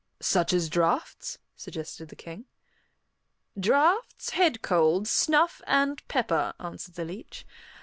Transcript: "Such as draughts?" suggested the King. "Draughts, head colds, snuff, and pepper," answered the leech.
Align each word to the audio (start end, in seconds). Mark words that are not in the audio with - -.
"Such 0.19 0.51
as 0.51 0.67
draughts?" 0.67 1.37
suggested 1.55 2.09
the 2.09 2.15
King. 2.15 2.45
"Draughts, 3.59 4.31
head 4.31 4.63
colds, 4.63 5.11
snuff, 5.11 5.61
and 5.67 6.01
pepper," 6.07 6.53
answered 6.59 6.95
the 6.95 7.05
leech. 7.05 7.45